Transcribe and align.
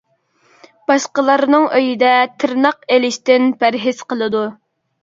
باشقىلارنىڭ 0.91 1.67
ئۆيىدە 1.81 2.15
تىرناق 2.45 2.91
ئېلىشتىن 2.97 3.51
پەرھىز 3.63 4.07
قىلىدۇ. 4.13 4.47